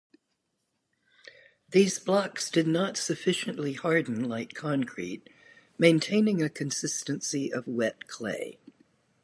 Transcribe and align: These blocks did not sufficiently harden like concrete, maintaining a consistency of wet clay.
These 1.69 1.99
blocks 1.99 2.49
did 2.49 2.65
not 2.65 2.97
sufficiently 2.97 3.73
harden 3.73 4.23
like 4.27 4.55
concrete, 4.55 5.29
maintaining 5.77 6.41
a 6.41 6.49
consistency 6.49 7.53
of 7.53 7.67
wet 7.67 8.07
clay. 8.07 8.57